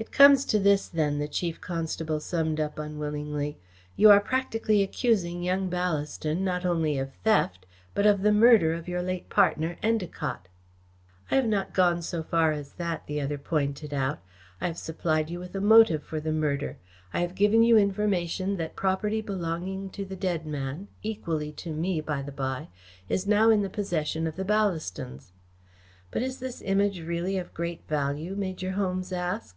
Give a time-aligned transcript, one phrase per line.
[0.00, 3.58] "It comes to this then," the Chief Constable summed up unwillingly.
[3.96, 8.86] "You are practically accusing young Ballaston not only of theft but of the murder of
[8.86, 10.46] your late partner, Endacott."
[11.32, 14.20] "I have not gone so far as that," the other pointed out.
[14.60, 16.78] "I have supplied you with a motive for the murder.
[17.12, 22.00] I have given you information that property belonging to the dead man equally to me,
[22.00, 22.68] by the by
[23.08, 25.32] is now in the possession of the Ballastons."
[26.12, 29.56] "But is this Image really of great value?" Major Holmes asked.